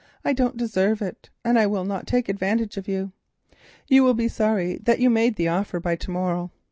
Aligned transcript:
"I 0.25 0.33
don't 0.33 0.57
deserve 0.57 1.03
it, 1.03 1.29
and 1.45 1.59
I 1.59 1.67
will 1.67 1.85
not 1.85 2.07
take 2.07 2.27
advantage 2.27 2.75
of 2.75 2.87
you. 2.87 3.11
You 3.87 4.03
will 4.03 4.15
be 4.15 4.27
sorry 4.27 4.77
that 4.77 4.97
you 4.97 5.11
made 5.11 5.35
the 5.35 5.49
offer 5.49 5.79
by 5.79 5.95
to 5.97 6.09
morrow. 6.09 6.51